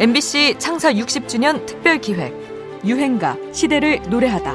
MBC 0.00 0.54
창사 0.60 0.92
60주년 0.92 1.66
특별 1.66 2.00
기획 2.00 2.32
유행가 2.84 3.36
시대를 3.52 4.00
노래하다. 4.08 4.52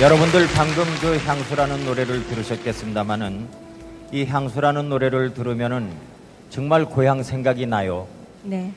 여러분들 0.00 0.48
방금 0.52 0.82
그 1.00 1.16
향수라는 1.16 1.84
노래를 1.84 2.26
들으셨겠습니다마는 2.26 3.46
이 4.10 4.24
향수라는 4.24 4.88
노래를 4.88 5.32
들으면은 5.32 5.88
정말 6.48 6.86
고향 6.86 7.22
생각이 7.22 7.66
나요. 7.66 8.08
네. 8.42 8.72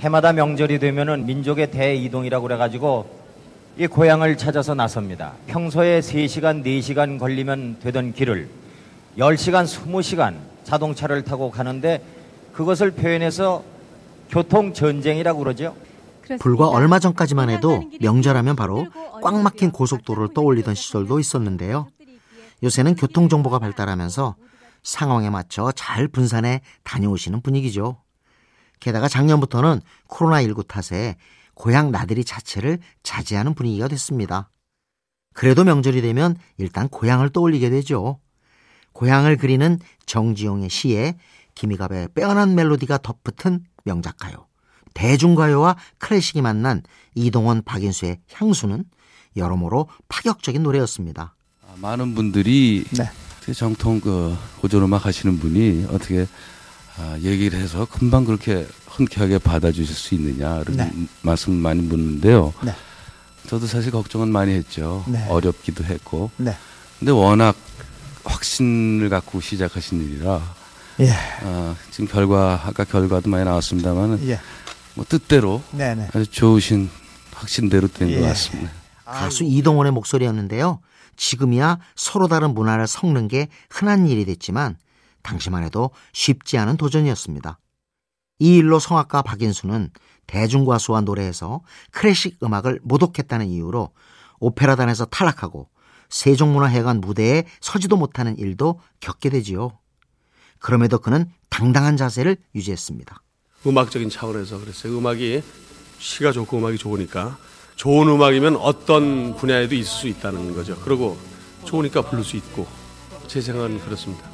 해마다 0.00 0.34
명절이 0.34 0.78
되면은 0.78 1.24
민족의 1.24 1.70
대이동이라고 1.70 2.42
그래가지고 2.46 3.08
이 3.78 3.86
고향을 3.86 4.36
찾아서 4.36 4.74
나섭니다. 4.74 5.32
평소에 5.46 6.00
3시간, 6.00 6.62
4시간 6.62 7.18
걸리면 7.18 7.78
되던 7.80 8.12
길을 8.12 8.50
10시간, 9.16 9.64
20시간 9.64 10.45
자동차를 10.66 11.22
타고 11.22 11.50
가는데 11.50 12.04
그것을 12.52 12.90
표현해서 12.90 13.62
교통 14.28 14.72
전쟁이라고 14.74 15.38
그러죠. 15.38 15.76
불과 16.40 16.68
얼마 16.68 16.98
전까지만 16.98 17.50
해도 17.50 17.88
명절하면 18.00 18.56
바로 18.56 18.86
꽉 19.22 19.40
막힌 19.40 19.70
고속도로를 19.70 20.34
떠올리던 20.34 20.74
시절도 20.74 21.20
있었는데요. 21.20 21.86
요새는 22.64 22.96
교통 22.96 23.28
정보가 23.28 23.60
발달하면서 23.60 24.34
상황에 24.82 25.30
맞춰 25.30 25.70
잘 25.72 26.08
분산해 26.08 26.62
다녀오시는 26.82 27.42
분위기죠. 27.42 28.02
게다가 28.80 29.08
작년부터는 29.08 29.80
코로나19 30.08 30.66
탓에 30.66 31.16
고향 31.54 31.92
나들이 31.92 32.24
자체를 32.24 32.78
자제하는 33.04 33.54
분위기가 33.54 33.86
됐습니다. 33.88 34.50
그래도 35.32 35.64
명절이 35.64 36.02
되면 36.02 36.36
일단 36.56 36.88
고향을 36.88 37.30
떠올리게 37.30 37.70
되죠. 37.70 38.18
고향을 38.96 39.36
그리는 39.36 39.78
정지용의 40.06 40.70
시에 40.70 41.16
김희갑의 41.54 42.08
빼어난 42.14 42.54
멜로디가 42.54 42.98
덧붙은 42.98 43.64
명작가요. 43.84 44.46
대중가요와 44.94 45.76
클래식이 45.98 46.40
만난 46.40 46.82
이동원 47.14 47.62
박인수의 47.62 48.20
향수는 48.32 48.84
여러모로 49.36 49.88
파격적인 50.08 50.62
노래였습니다. 50.62 51.34
아, 51.62 51.74
많은 51.76 52.14
분들이 52.14 52.84
네. 52.92 53.52
정통 53.52 54.00
그 54.00 54.34
고전 54.60 54.82
음악 54.82 55.04
하시는 55.04 55.38
분이 55.38 55.88
어떻게 55.90 56.26
아, 56.96 57.18
얘기를 57.20 57.58
해서 57.58 57.84
금방 57.84 58.24
그렇게 58.24 58.66
흔쾌하게 58.86 59.38
받아주실 59.38 59.94
수 59.94 60.14
있느냐 60.14 60.62
이런 60.62 60.76
네. 60.78 60.90
말씀 61.20 61.52
많이 61.52 61.82
묻는데요. 61.82 62.54
네. 62.64 62.72
저도 63.46 63.66
사실 63.66 63.92
걱정은 63.92 64.32
많이 64.32 64.52
했죠. 64.52 65.04
네. 65.06 65.26
어렵기도 65.28 65.84
했고. 65.84 66.30
네. 66.38 66.56
근데 66.98 67.12
워낙 67.12 67.54
확신을 68.26 69.08
갖고 69.08 69.40
시작하신 69.40 70.02
일이라 70.02 70.40
예. 71.00 71.10
아, 71.42 71.76
지금 71.90 72.06
결과 72.06 72.60
아까 72.64 72.84
결과도 72.84 73.28
많이 73.28 73.44
나왔습니다만은 73.44 74.28
예. 74.28 74.40
뭐 74.94 75.04
뜻대로 75.06 75.62
네네. 75.72 76.08
아주 76.14 76.26
좋으신 76.26 76.88
확신대로 77.34 77.88
된것 77.88 78.16
예. 78.16 78.20
같습니다. 78.20 78.72
가수 79.04 79.44
이동원의 79.44 79.92
목소리였는데요. 79.92 80.80
지금이야 81.16 81.78
서로 81.94 82.28
다른 82.28 82.54
문화를 82.54 82.86
섞는 82.86 83.28
게 83.28 83.48
흔한 83.70 84.06
일이 84.06 84.24
됐지만 84.24 84.76
당시만 85.22 85.64
해도 85.64 85.90
쉽지 86.12 86.58
않은 86.58 86.76
도전이었습니다. 86.76 87.58
이 88.38 88.56
일로 88.56 88.78
성악가 88.78 89.22
박인수는 89.22 89.90
대중가수와 90.26 91.02
노래에서 91.02 91.60
클래식 91.90 92.38
음악을 92.42 92.80
모독했다는 92.82 93.46
이유로 93.46 93.90
오페라단에서 94.40 95.06
탈락하고 95.06 95.68
세종문화회관 96.08 97.00
무대에 97.00 97.44
서지도 97.60 97.96
못하는 97.96 98.38
일도 98.38 98.80
겪게 99.00 99.30
되지요. 99.30 99.78
그럼에도 100.58 100.98
그는 100.98 101.26
당당한 101.50 101.96
자세를 101.96 102.36
유지했습니다. 102.54 103.20
음악적인 103.66 104.10
차원에서 104.10 104.60
그랬어요. 104.60 104.98
음악이 104.98 105.42
시가 105.98 106.32
좋고 106.32 106.58
음악이 106.58 106.78
좋으니까 106.78 107.38
좋은 107.76 108.08
음악이면 108.08 108.56
어떤 108.56 109.36
분야에도 109.36 109.74
있을 109.74 109.86
수 109.86 110.08
있다는 110.08 110.54
거죠. 110.54 110.76
그리고 110.84 111.16
좋으니까 111.64 112.02
부를 112.02 112.24
수 112.24 112.36
있고 112.36 112.66
제 113.26 113.40
생각은 113.40 113.80
그렇습니다. 113.80 114.30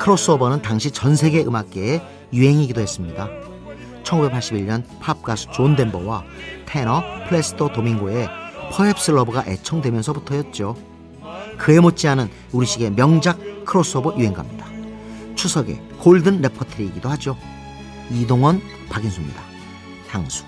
크로스오버는 0.00 0.62
당시 0.62 0.90
전 0.90 1.16
세계 1.16 1.42
음악계의 1.42 2.02
유행이기도 2.32 2.80
했습니다. 2.80 3.28
1981년 4.04 4.84
팝 5.00 5.22
가수 5.22 5.48
존 5.52 5.74
덴버와 5.76 6.24
테너 6.66 7.02
플라시도 7.28 7.72
도밍고의 7.72 8.28
Perhaps 8.74 9.12
Love가 9.12 9.44
애청되면서부터였죠. 9.46 10.76
그에 11.58 11.78
못지않은 11.78 12.28
우리식의 12.52 12.90
명작 12.92 13.38
크로스오버 13.64 14.16
유행가입니다. 14.18 14.66
추석의 15.36 15.80
골든 16.00 16.40
레퍼토리이기도 16.40 17.08
하죠. 17.10 17.36
이동원, 18.10 18.60
박인수입니다. 18.90 19.40
향수. 20.08 20.44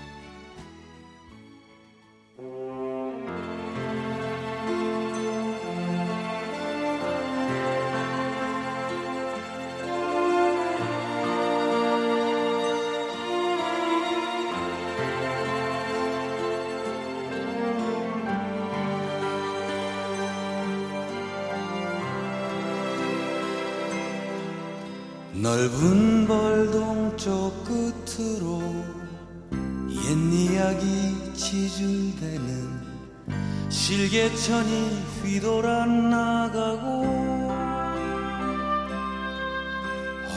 넓은 25.41 26.25
벌동 26.27 27.15
쪽 27.15 27.63
끝으로 27.63 28.59
옛 29.91 30.33
이야기 30.33 31.33
지줄대는 31.35 32.87
실개천이 33.69 35.03
휘돌아 35.21 35.85
나가고 35.85 37.05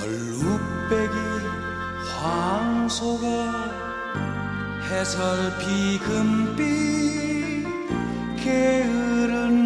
얼룩배기 0.03 1.15
황소가 2.21 3.27
해설피 4.91 5.99
금빛 6.00 6.60
게으른 8.37 9.59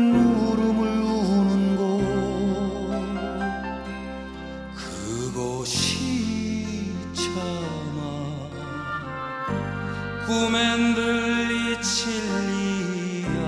꿈엔 10.35 10.97
들리칠 10.97 12.11
리야 12.49 13.39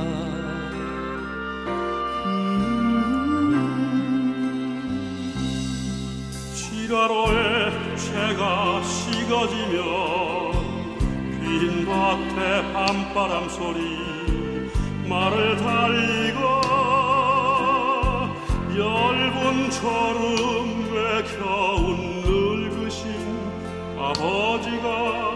지가로에 6.55 7.97
채가 7.97 8.83
식어지면 8.85 9.83
빈 11.41 11.87
밭에 11.87 12.73
밤바람 12.73 13.49
소리 13.49 13.81
말을 15.09 15.57
달리고 15.57 16.41
얇은 18.79 19.71
졸음에 19.71 21.25
겨운 21.37 22.23
늙으신 22.23 23.03
아버지가 23.99 25.36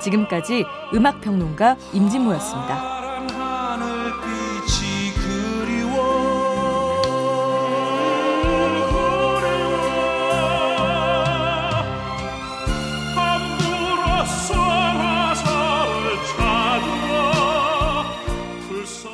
지금까지 0.00 0.64
음악 0.94 1.20
평론가 1.20 1.76
임진모였습니다. 1.92 2.97